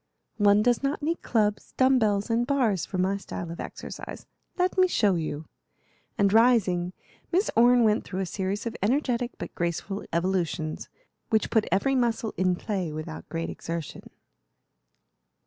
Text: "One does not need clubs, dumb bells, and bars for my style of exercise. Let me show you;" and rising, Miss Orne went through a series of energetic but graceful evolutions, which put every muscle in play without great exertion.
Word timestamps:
"One 0.39 0.63
does 0.63 0.81
not 0.81 1.03
need 1.03 1.21
clubs, 1.21 1.75
dumb 1.77 1.99
bells, 1.99 2.31
and 2.31 2.47
bars 2.47 2.87
for 2.87 2.97
my 2.97 3.17
style 3.17 3.51
of 3.51 3.59
exercise. 3.59 4.25
Let 4.57 4.75
me 4.75 4.87
show 4.87 5.13
you;" 5.13 5.45
and 6.17 6.33
rising, 6.33 6.93
Miss 7.31 7.51
Orne 7.55 7.83
went 7.83 8.03
through 8.03 8.21
a 8.21 8.25
series 8.25 8.65
of 8.65 8.75
energetic 8.81 9.33
but 9.37 9.53
graceful 9.53 10.03
evolutions, 10.11 10.89
which 11.29 11.51
put 11.51 11.67
every 11.71 11.93
muscle 11.93 12.33
in 12.35 12.55
play 12.55 12.91
without 12.91 13.29
great 13.29 13.51
exertion. 13.51 14.09